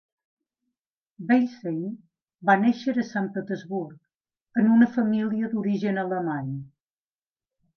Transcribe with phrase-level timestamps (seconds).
[1.31, 1.75] Beilstein
[2.49, 3.93] va néixer a Sant Petersburg,
[4.63, 6.53] en una família d'origen alemany.